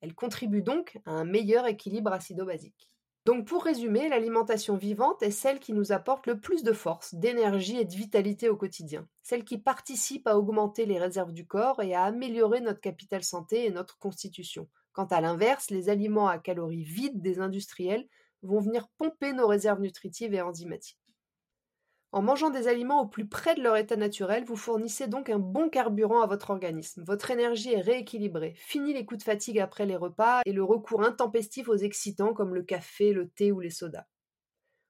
Elle 0.00 0.14
contribue 0.14 0.62
donc 0.62 0.98
à 1.04 1.12
un 1.12 1.24
meilleur 1.24 1.66
équilibre 1.66 2.12
acido-basique. 2.12 2.90
Donc 3.26 3.46
pour 3.46 3.62
résumer, 3.62 4.08
l'alimentation 4.08 4.76
vivante 4.76 5.22
est 5.22 5.30
celle 5.30 5.60
qui 5.60 5.74
nous 5.74 5.92
apporte 5.92 6.26
le 6.26 6.40
plus 6.40 6.62
de 6.62 6.72
force, 6.72 7.14
d'énergie 7.14 7.78
et 7.78 7.84
de 7.84 7.94
vitalité 7.94 8.48
au 8.48 8.56
quotidien, 8.56 9.06
celle 9.22 9.44
qui 9.44 9.58
participe 9.58 10.26
à 10.26 10.36
augmenter 10.36 10.86
les 10.86 10.98
réserves 10.98 11.32
du 11.32 11.46
corps 11.46 11.82
et 11.82 11.94
à 11.94 12.04
améliorer 12.04 12.60
notre 12.60 12.80
capital 12.80 13.22
santé 13.22 13.66
et 13.66 13.70
notre 13.70 13.98
constitution. 13.98 14.66
Quant 14.94 15.06
à 15.06 15.20
l'inverse, 15.20 15.70
les 15.70 15.88
aliments 15.88 16.28
à 16.28 16.38
calories 16.38 16.84
vides 16.84 17.20
des 17.20 17.40
industriels 17.40 18.08
vont 18.42 18.60
venir 18.60 18.88
pomper 18.96 19.32
nos 19.32 19.48
réserves 19.48 19.80
nutritives 19.80 20.34
et 20.34 20.40
enzymatiques. 20.40 21.00
En 22.12 22.22
mangeant 22.22 22.50
des 22.50 22.68
aliments 22.68 23.02
au 23.02 23.08
plus 23.08 23.26
près 23.26 23.56
de 23.56 23.60
leur 23.60 23.76
état 23.76 23.96
naturel, 23.96 24.44
vous 24.44 24.54
fournissez 24.54 25.08
donc 25.08 25.30
un 25.30 25.40
bon 25.40 25.68
carburant 25.68 26.22
à 26.22 26.28
votre 26.28 26.50
organisme. 26.50 27.02
Votre 27.04 27.32
énergie 27.32 27.72
est 27.72 27.80
rééquilibrée. 27.80 28.54
Fini 28.56 28.94
les 28.94 29.04
coups 29.04 29.18
de 29.18 29.24
fatigue 29.24 29.58
après 29.58 29.84
les 29.84 29.96
repas 29.96 30.42
et 30.46 30.52
le 30.52 30.62
recours 30.62 31.02
intempestif 31.02 31.68
aux 31.68 31.74
excitants 31.74 32.32
comme 32.32 32.54
le 32.54 32.62
café, 32.62 33.12
le 33.12 33.28
thé 33.30 33.50
ou 33.50 33.58
les 33.58 33.70
sodas. 33.70 34.06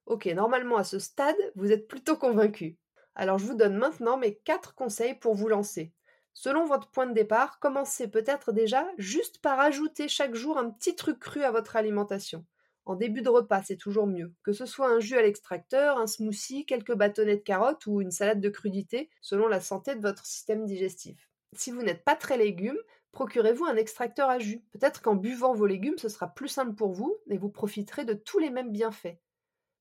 Ok, 0.05 0.27
normalement 0.27 0.77
à 0.77 0.85
ce 0.85 0.99
stade, 0.99 1.35
vous 1.55 1.73
êtes 1.73 1.89
plutôt 1.89 2.19
convaincu. 2.19 2.77
Alors 3.15 3.39
je 3.39 3.47
vous 3.47 3.55
donne 3.55 3.79
maintenant 3.79 4.19
mes 4.19 4.35
4 4.35 4.75
conseils 4.75 5.15
pour 5.15 5.35
vous 5.35 5.49
lancer. 5.49 5.95
Selon 6.35 6.67
votre 6.67 6.91
point 6.91 7.07
de 7.07 7.15
départ, 7.15 7.61
commencez 7.61 8.09
peut-être 8.09 8.53
déjà 8.53 8.87
juste 8.99 9.39
par 9.39 9.61
ajouter 9.61 10.09
chaque 10.09 10.35
jour 10.35 10.59
un 10.59 10.69
petit 10.71 10.97
truc 10.97 11.21
cru 11.21 11.43
à 11.45 11.53
votre 11.53 11.77
alimentation. 11.77 12.45
En 12.87 12.97
début 12.97 13.23
de 13.23 13.31
repas, 13.31 13.63
c'est 13.63 13.77
toujours 13.77 14.07
mieux. 14.07 14.35
Que 14.43 14.53
ce 14.53 14.67
soit 14.67 14.89
un 14.89 15.01
jus 15.01 15.17
à 15.17 15.23
l'extracteur, 15.23 15.97
un 15.97 16.07
smoothie, 16.07 16.67
quelques 16.67 16.95
bâtonnets 16.95 17.37
de 17.37 17.43
carottes 17.43 17.87
ou 17.87 18.03
une 18.03 18.11
salade 18.11 18.41
de 18.41 18.49
crudité, 18.51 19.09
selon 19.23 19.47
la 19.49 19.61
santé 19.61 19.95
de 19.95 20.03
votre 20.03 20.27
système 20.27 20.67
digestif. 20.67 21.31
Si 21.55 21.71
vous 21.71 21.83
n'êtes 21.83 22.05
pas 22.05 22.17
très 22.17 22.37
légumes, 22.37 22.81
procurez-vous 23.13 23.65
un 23.65 23.77
extracteur 23.77 24.29
à 24.29 24.39
jus. 24.39 24.63
Peut-être 24.73 25.01
qu'en 25.01 25.15
buvant 25.15 25.55
vos 25.55 25.67
légumes, 25.67 25.99
ce 25.99 26.09
sera 26.09 26.27
plus 26.27 26.49
simple 26.49 26.75
pour 26.75 26.93
vous 26.93 27.17
et 27.31 27.39
vous 27.39 27.49
profiterez 27.49 28.05
de 28.05 28.13
tous 28.13 28.41
les 28.41 28.51
mêmes 28.51 28.73
bienfaits. 28.73 29.17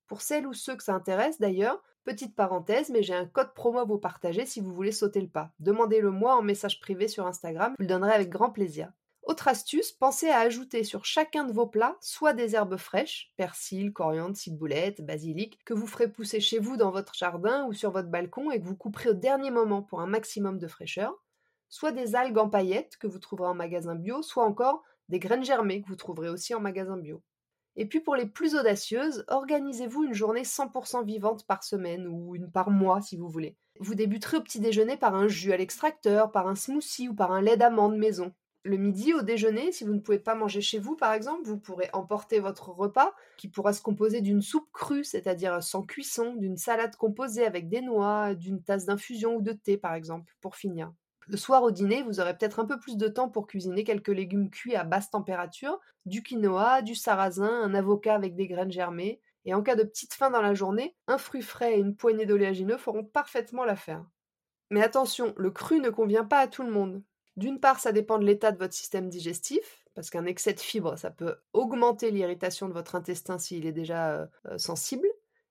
Pour 0.07 0.21
celles 0.21 0.47
ou 0.47 0.53
ceux 0.53 0.75
que 0.75 0.83
ça 0.83 0.93
intéresse 0.93 1.39
d'ailleurs, 1.39 1.81
Petite 2.03 2.35
parenthèse, 2.35 2.89
mais 2.89 3.01
j'ai 3.01 3.13
un 3.13 3.25
code 3.25 3.53
promo 3.53 3.79
à 3.79 3.85
vous 3.85 3.97
partager 3.97 4.45
si 4.45 4.59
vous 4.59 4.73
voulez 4.73 4.91
sauter 4.91 5.21
le 5.21 5.29
pas. 5.29 5.53
Demandez-le 5.59 6.11
moi 6.11 6.35
en 6.35 6.41
message 6.41 6.81
privé 6.81 7.07
sur 7.07 7.25
Instagram, 7.25 7.75
je 7.79 7.83
vous 7.83 7.87
le 7.87 7.93
donnerai 7.93 8.11
avec 8.11 8.29
grand 8.29 8.49
plaisir. 8.49 8.91
Autre 9.23 9.47
astuce, 9.47 9.93
pensez 9.93 10.27
à 10.27 10.39
ajouter 10.39 10.83
sur 10.83 11.05
chacun 11.05 11.45
de 11.45 11.53
vos 11.53 11.65
plats 11.65 11.95
soit 12.01 12.33
des 12.33 12.55
herbes 12.55 12.75
fraîches, 12.75 13.31
persil, 13.37 13.93
coriandre, 13.93 14.35
ciboulette, 14.35 14.99
basilic, 14.99 15.63
que 15.63 15.73
vous 15.73 15.87
ferez 15.87 16.11
pousser 16.11 16.41
chez 16.41 16.59
vous 16.59 16.75
dans 16.75 16.91
votre 16.91 17.15
jardin 17.15 17.65
ou 17.67 17.73
sur 17.73 17.91
votre 17.91 18.09
balcon 18.09 18.51
et 18.51 18.59
que 18.59 18.65
vous 18.65 18.75
couperez 18.75 19.11
au 19.11 19.13
dernier 19.13 19.49
moment 19.49 19.81
pour 19.81 20.01
un 20.01 20.07
maximum 20.07 20.57
de 20.57 20.67
fraîcheur, 20.67 21.23
soit 21.69 21.93
des 21.93 22.15
algues 22.15 22.37
en 22.37 22.49
paillettes 22.49 22.97
que 22.97 23.07
vous 23.07 23.19
trouverez 23.19 23.47
en 23.47 23.55
magasin 23.55 23.95
bio, 23.95 24.21
soit 24.21 24.43
encore 24.43 24.83
des 25.07 25.19
graines 25.19 25.45
germées 25.45 25.81
que 25.81 25.87
vous 25.87 25.95
trouverez 25.95 26.27
aussi 26.27 26.53
en 26.53 26.59
magasin 26.59 26.97
bio. 26.97 27.23
Et 27.75 27.87
puis 27.87 27.99
pour 27.99 28.15
les 28.15 28.27
plus 28.27 28.55
audacieuses, 28.55 29.25
organisez-vous 29.27 30.03
une 30.03 30.13
journée 30.13 30.43
100% 30.43 31.05
vivante 31.05 31.45
par 31.47 31.63
semaine 31.63 32.07
ou 32.07 32.35
une 32.35 32.51
par 32.51 32.69
mois 32.69 33.01
si 33.01 33.17
vous 33.17 33.27
voulez. 33.27 33.57
Vous 33.79 33.95
débuterez 33.95 34.37
au 34.37 34.41
petit 34.41 34.59
déjeuner 34.59 34.97
par 34.97 35.15
un 35.15 35.27
jus 35.27 35.53
à 35.53 35.57
l'extracteur, 35.57 36.31
par 36.31 36.47
un 36.47 36.55
smoothie 36.55 37.09
ou 37.09 37.15
par 37.15 37.31
un 37.31 37.41
lait 37.41 37.57
d'amande 37.57 37.97
maison. 37.97 38.31
Le 38.65 38.77
midi, 38.77 39.13
au 39.13 39.23
déjeuner, 39.23 39.71
si 39.73 39.83
vous 39.83 39.93
ne 39.93 39.99
pouvez 39.99 40.19
pas 40.19 40.35
manger 40.35 40.61
chez 40.61 40.79
vous 40.79 40.95
par 40.95 41.13
exemple, 41.13 41.45
vous 41.45 41.57
pourrez 41.57 41.89
emporter 41.91 42.39
votre 42.39 42.69
repas 42.69 43.13
qui 43.37 43.49
pourra 43.49 43.73
se 43.73 43.81
composer 43.81 44.21
d'une 44.21 44.41
soupe 44.41 44.69
crue, 44.71 45.03
c'est-à-dire 45.03 45.61
sans 45.61 45.83
cuisson, 45.83 46.35
d'une 46.35 46.55
salade 46.57 46.95
composée 46.95 47.45
avec 47.45 47.67
des 47.67 47.81
noix, 47.81 48.35
d'une 48.35 48.63
tasse 48.63 48.85
d'infusion 48.85 49.35
ou 49.35 49.41
de 49.41 49.51
thé 49.51 49.77
par 49.77 49.95
exemple, 49.95 50.33
pour 50.39 50.55
finir. 50.55 50.93
Le 51.27 51.37
soir 51.37 51.63
au 51.63 51.71
dîner, 51.71 52.03
vous 52.03 52.19
aurez 52.19 52.37
peut-être 52.37 52.59
un 52.59 52.65
peu 52.65 52.77
plus 52.79 52.97
de 52.97 53.07
temps 53.07 53.29
pour 53.29 53.47
cuisiner 53.47 53.83
quelques 53.83 54.09
légumes 54.09 54.49
cuits 54.49 54.75
à 54.75 54.83
basse 54.83 55.09
température, 55.09 55.79
du 56.05 56.23
quinoa, 56.23 56.81
du 56.81 56.95
sarrasin, 56.95 57.63
un 57.63 57.73
avocat 57.73 58.15
avec 58.15 58.35
des 58.35 58.47
graines 58.47 58.71
germées, 58.71 59.21
et 59.45 59.53
en 59.53 59.61
cas 59.61 59.75
de 59.75 59.83
petite 59.83 60.13
faim 60.13 60.29
dans 60.29 60.41
la 60.41 60.53
journée, 60.53 60.95
un 61.07 61.17
fruit 61.17 61.41
frais 61.41 61.75
et 61.75 61.79
une 61.79 61.95
poignée 61.95 62.25
d'oléagineux 62.25 62.77
feront 62.77 63.03
parfaitement 63.03 63.65
l'affaire. 63.65 64.05
Mais 64.69 64.81
attention, 64.81 65.33
le 65.37 65.51
cru 65.51 65.79
ne 65.79 65.89
convient 65.89 66.25
pas 66.25 66.39
à 66.39 66.47
tout 66.47 66.63
le 66.63 66.71
monde. 66.71 67.03
D'une 67.35 67.59
part, 67.59 67.79
ça 67.79 67.91
dépend 67.91 68.19
de 68.19 68.25
l'état 68.25 68.51
de 68.51 68.57
votre 68.57 68.73
système 68.73 69.09
digestif, 69.09 69.85
parce 69.95 70.09
qu'un 70.09 70.25
excès 70.25 70.53
de 70.53 70.59
fibres, 70.59 70.97
ça 70.97 71.11
peut 71.11 71.35
augmenter 71.53 72.11
l'irritation 72.11 72.67
de 72.67 72.73
votre 72.73 72.95
intestin 72.95 73.37
s'il 73.37 73.65
est 73.65 73.71
déjà 73.71 74.11
euh, 74.11 74.25
euh, 74.47 74.57
sensible. 74.57 75.07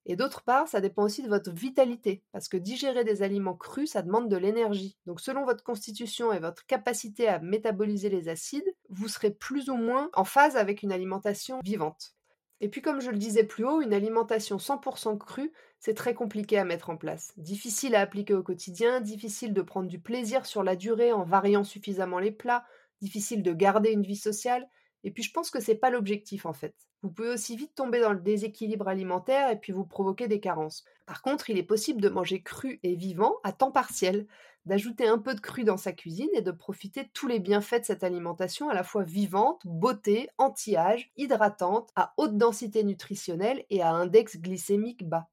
Et 0.06 0.16
d'autre 0.16 0.42
part, 0.42 0.66
ça 0.66 0.80
dépend 0.80 1.04
aussi 1.04 1.22
de 1.22 1.28
votre 1.28 1.52
vitalité, 1.52 2.24
parce 2.32 2.48
que 2.48 2.56
digérer 2.56 3.04
des 3.04 3.22
aliments 3.22 3.54
crus, 3.54 3.92
ça 3.92 4.02
demande 4.02 4.28
de 4.28 4.36
l'énergie. 4.36 4.96
Donc 5.06 5.20
selon 5.20 5.44
votre 5.44 5.62
constitution 5.62 6.32
et 6.32 6.40
votre 6.40 6.66
capacité 6.66 7.28
à 7.28 7.38
métaboliser 7.38 8.08
les 8.08 8.28
acides, 8.28 8.74
vous 8.88 9.08
serez 9.08 9.30
plus 9.30 9.70
ou 9.70 9.76
moins 9.76 10.10
en 10.14 10.24
phase 10.24 10.56
avec 10.56 10.82
une 10.82 10.92
alimentation 10.92 11.60
vivante. 11.62 12.14
Et 12.60 12.68
puis 12.68 12.82
comme 12.82 13.00
je 13.00 13.10
le 13.10 13.18
disais 13.18 13.44
plus 13.44 13.64
haut, 13.64 13.80
une 13.80 13.92
alimentation 13.92 14.56
100% 14.56 15.18
crue, 15.18 15.52
c'est 15.78 15.94
très 15.94 16.14
compliqué 16.14 16.58
à 16.58 16.64
mettre 16.64 16.90
en 16.90 16.96
place. 16.96 17.32
Difficile 17.36 17.94
à 17.94 18.00
appliquer 18.00 18.34
au 18.34 18.42
quotidien, 18.42 19.00
difficile 19.00 19.52
de 19.52 19.62
prendre 19.62 19.88
du 19.88 20.00
plaisir 20.00 20.46
sur 20.46 20.62
la 20.62 20.76
durée 20.76 21.12
en 21.12 21.24
variant 21.24 21.64
suffisamment 21.64 22.20
les 22.20 22.30
plats, 22.30 22.64
difficile 23.00 23.42
de 23.42 23.52
garder 23.52 23.90
une 23.90 24.04
vie 24.04 24.16
sociale, 24.16 24.68
et 25.04 25.10
puis 25.10 25.22
je 25.22 25.32
pense 25.32 25.50
que 25.50 25.60
c'est 25.60 25.74
pas 25.74 25.90
l'objectif 25.90 26.46
en 26.46 26.52
fait. 26.52 26.74
Vous 27.02 27.10
pouvez 27.10 27.30
aussi 27.30 27.56
vite 27.56 27.74
tomber 27.74 28.00
dans 28.00 28.12
le 28.12 28.20
déséquilibre 28.20 28.86
alimentaire 28.86 29.50
et 29.50 29.58
puis 29.58 29.72
vous 29.72 29.84
provoquer 29.84 30.28
des 30.28 30.38
carences. 30.38 30.84
Par 31.04 31.20
contre, 31.20 31.50
il 31.50 31.58
est 31.58 31.64
possible 31.64 32.00
de 32.00 32.08
manger 32.08 32.42
cru 32.42 32.78
et 32.84 32.94
vivant 32.94 33.34
à 33.42 33.50
temps 33.50 33.72
partiel, 33.72 34.26
d'ajouter 34.66 35.08
un 35.08 35.18
peu 35.18 35.34
de 35.34 35.40
cru 35.40 35.64
dans 35.64 35.76
sa 35.76 35.92
cuisine 35.92 36.30
et 36.32 36.42
de 36.42 36.52
profiter 36.52 37.02
de 37.02 37.08
tous 37.12 37.26
les 37.26 37.40
bienfaits 37.40 37.80
de 37.80 37.84
cette 37.86 38.04
alimentation 38.04 38.68
à 38.68 38.74
la 38.74 38.84
fois 38.84 39.02
vivante, 39.02 39.62
beauté, 39.64 40.28
anti-âge, 40.38 41.10
hydratante, 41.16 41.90
à 41.96 42.14
haute 42.18 42.38
densité 42.38 42.84
nutritionnelle 42.84 43.64
et 43.68 43.82
à 43.82 43.90
index 43.90 44.36
glycémique 44.36 45.08
bas. 45.08 45.28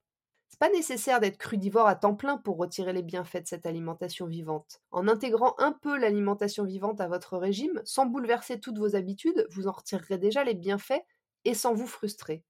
C'est 0.47 0.59
pas 0.59 0.71
nécessaire 0.71 1.19
d'être 1.19 1.37
crudivore 1.37 1.85
à 1.85 1.95
temps 1.95 2.15
plein 2.15 2.37
pour 2.37 2.57
retirer 2.57 2.93
les 2.93 3.03
bienfaits 3.03 3.43
de 3.43 3.47
cette 3.47 3.67
alimentation 3.67 4.25
vivante. 4.25 4.81
En 4.89 5.07
intégrant 5.07 5.53
un 5.59 5.73
peu 5.73 5.95
l'alimentation 5.95 6.63
vivante 6.63 6.99
à 6.99 7.07
votre 7.07 7.37
régime, 7.37 7.79
sans 7.85 8.07
bouleverser 8.07 8.59
toutes 8.59 8.79
vos 8.79 8.95
habitudes, 8.95 9.45
vous 9.51 9.67
en 9.67 9.71
retirerez 9.71 10.17
déjà 10.17 10.43
les 10.43 10.55
bienfaits 10.55 11.03
et 11.49 11.55
sans 11.55 11.73
vous 11.73 11.87
frustrer. 11.87 12.43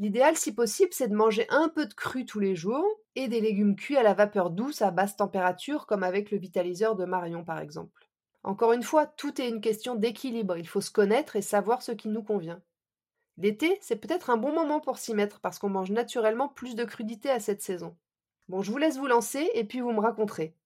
L'idéal, 0.00 0.36
si 0.36 0.52
possible, 0.52 0.92
c'est 0.92 1.06
de 1.06 1.14
manger 1.14 1.46
un 1.48 1.68
peu 1.68 1.86
de 1.86 1.94
cru 1.94 2.26
tous 2.26 2.40
les 2.40 2.56
jours 2.56 2.88
et 3.14 3.28
des 3.28 3.40
légumes 3.40 3.76
cuits 3.76 3.96
à 3.96 4.02
la 4.02 4.14
vapeur 4.14 4.50
douce 4.50 4.82
à 4.82 4.90
basse 4.90 5.16
température, 5.16 5.86
comme 5.86 6.02
avec 6.02 6.32
le 6.32 6.38
vitaliseur 6.38 6.96
de 6.96 7.04
Marion 7.04 7.44
par 7.44 7.60
exemple. 7.60 8.08
Encore 8.42 8.72
une 8.72 8.82
fois, 8.82 9.06
tout 9.06 9.40
est 9.40 9.48
une 9.48 9.60
question 9.60 9.94
d'équilibre, 9.94 10.56
il 10.56 10.66
faut 10.66 10.80
se 10.80 10.90
connaître 10.90 11.36
et 11.36 11.42
savoir 11.42 11.82
ce 11.82 11.92
qui 11.92 12.08
nous 12.08 12.24
convient. 12.24 12.60
L'été, 13.36 13.78
c'est 13.80 13.96
peut-être 13.96 14.30
un 14.30 14.36
bon 14.36 14.52
moment 14.52 14.80
pour 14.80 14.98
s'y 14.98 15.14
mettre 15.14 15.38
parce 15.38 15.60
qu'on 15.60 15.70
mange 15.70 15.92
naturellement 15.92 16.48
plus 16.48 16.74
de 16.74 16.84
crudité 16.84 17.30
à 17.30 17.38
cette 17.38 17.62
saison. 17.62 17.96
Bon, 18.48 18.60
je 18.60 18.72
vous 18.72 18.78
laisse 18.78 18.98
vous 18.98 19.06
lancer 19.06 19.48
et 19.54 19.62
puis 19.62 19.80
vous 19.80 19.92
me 19.92 20.00
raconterez. 20.00 20.56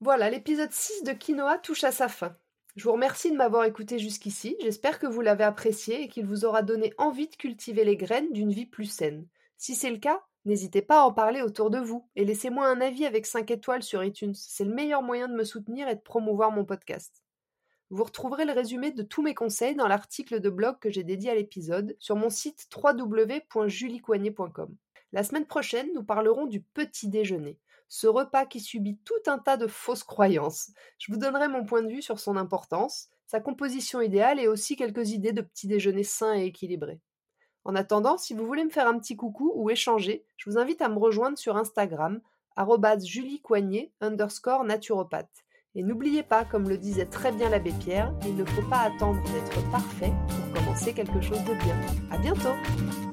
Voilà, 0.00 0.28
l'épisode 0.28 0.72
6 0.72 1.04
de 1.04 1.12
Quinoa 1.12 1.56
touche 1.56 1.84
à 1.84 1.92
sa 1.92 2.08
fin. 2.08 2.36
Je 2.74 2.84
vous 2.84 2.92
remercie 2.92 3.30
de 3.30 3.36
m'avoir 3.36 3.64
écouté 3.64 3.98
jusqu'ici, 3.98 4.56
j'espère 4.58 4.98
que 4.98 5.06
vous 5.06 5.20
l'avez 5.20 5.44
apprécié 5.44 6.02
et 6.02 6.08
qu'il 6.08 6.24
vous 6.24 6.46
aura 6.46 6.62
donné 6.62 6.94
envie 6.96 7.28
de 7.28 7.36
cultiver 7.36 7.84
les 7.84 7.98
graines 7.98 8.32
d'une 8.32 8.50
vie 8.50 8.64
plus 8.64 8.86
saine. 8.86 9.26
Si 9.58 9.74
c'est 9.74 9.90
le 9.90 9.98
cas, 9.98 10.22
n'hésitez 10.46 10.80
pas 10.80 11.02
à 11.02 11.04
en 11.04 11.12
parler 11.12 11.42
autour 11.42 11.68
de 11.68 11.78
vous 11.78 12.08
et 12.16 12.24
laissez-moi 12.24 12.66
un 12.66 12.80
avis 12.80 13.04
avec 13.04 13.26
5 13.26 13.50
étoiles 13.50 13.82
sur 13.82 14.02
iTunes, 14.02 14.32
c'est 14.34 14.64
le 14.64 14.72
meilleur 14.72 15.02
moyen 15.02 15.28
de 15.28 15.34
me 15.34 15.44
soutenir 15.44 15.86
et 15.86 15.96
de 15.96 16.00
promouvoir 16.00 16.50
mon 16.50 16.64
podcast. 16.64 17.22
Vous 17.90 18.04
retrouverez 18.04 18.46
le 18.46 18.54
résumé 18.54 18.90
de 18.90 19.02
tous 19.02 19.20
mes 19.20 19.34
conseils 19.34 19.74
dans 19.74 19.86
l'article 19.86 20.40
de 20.40 20.48
blog 20.48 20.78
que 20.78 20.88
j'ai 20.88 21.04
dédié 21.04 21.30
à 21.30 21.34
l'épisode 21.34 21.94
sur 21.98 22.16
mon 22.16 22.30
site 22.30 22.66
www.juliecoignet.com. 22.74 24.74
La 25.12 25.22
semaine 25.22 25.44
prochaine, 25.44 25.90
nous 25.94 26.04
parlerons 26.04 26.46
du 26.46 26.62
petit 26.62 27.08
déjeuner, 27.08 27.58
ce 27.92 28.06
repas 28.06 28.46
qui 28.46 28.58
subit 28.58 28.96
tout 29.04 29.12
un 29.26 29.38
tas 29.38 29.58
de 29.58 29.66
fausses 29.66 30.02
croyances. 30.02 30.70
Je 30.96 31.12
vous 31.12 31.18
donnerai 31.18 31.48
mon 31.48 31.66
point 31.66 31.82
de 31.82 31.92
vue 31.92 32.00
sur 32.00 32.18
son 32.18 32.38
importance, 32.38 33.10
sa 33.26 33.38
composition 33.38 34.00
idéale 34.00 34.40
et 34.40 34.48
aussi 34.48 34.76
quelques 34.76 35.10
idées 35.10 35.34
de 35.34 35.42
petit 35.42 35.66
déjeuner 35.66 36.02
sain 36.02 36.34
et 36.34 36.46
équilibré. 36.46 37.00
En 37.64 37.74
attendant, 37.74 38.16
si 38.16 38.32
vous 38.32 38.46
voulez 38.46 38.64
me 38.64 38.70
faire 38.70 38.88
un 38.88 38.98
petit 38.98 39.14
coucou 39.14 39.52
ou 39.56 39.68
échanger, 39.68 40.24
je 40.38 40.48
vous 40.48 40.56
invite 40.56 40.80
à 40.80 40.88
me 40.88 40.98
rejoindre 40.98 41.36
sur 41.36 41.58
Instagram, 41.58 42.22
juliecoignet 43.04 43.92
underscore 44.00 44.64
naturopathe. 44.64 45.44
Et 45.74 45.82
n'oubliez 45.82 46.22
pas, 46.22 46.46
comme 46.46 46.70
le 46.70 46.78
disait 46.78 47.04
très 47.04 47.30
bien 47.30 47.50
l'abbé 47.50 47.72
Pierre, 47.78 48.14
il 48.24 48.36
ne 48.36 48.46
faut 48.46 48.68
pas 48.70 48.80
attendre 48.80 49.22
d'être 49.24 49.70
parfait 49.70 50.12
pour 50.28 50.62
commencer 50.62 50.94
quelque 50.94 51.20
chose 51.20 51.44
de 51.44 51.54
bien. 51.62 51.78
À 52.10 52.16
bientôt! 52.16 53.11